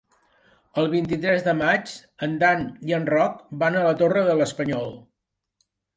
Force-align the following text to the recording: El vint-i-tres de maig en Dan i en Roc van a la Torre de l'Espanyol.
El 0.83 0.87
vint-i-tres 0.93 1.43
de 1.47 1.53
maig 1.59 1.93
en 2.27 2.33
Dan 2.45 2.65
i 2.93 2.97
en 2.99 3.05
Roc 3.15 3.37
van 3.65 3.77
a 3.77 3.85
la 3.89 3.93
Torre 4.01 4.25
de 4.31 4.39
l'Espanyol. 4.41 4.91